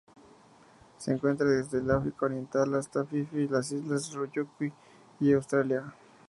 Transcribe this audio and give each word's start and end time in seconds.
Se 0.97 1.13
encuentra 1.13 1.45
desde 1.47 1.77
el 1.77 1.91
África 1.91 2.25
Oriental 2.25 2.73
hasta 2.73 3.05
Fiyi, 3.05 3.47
las 3.47 3.71
Islas 3.71 4.11
Ryukyu 4.11 4.47
y 5.19 5.31
Australia. 5.31 5.93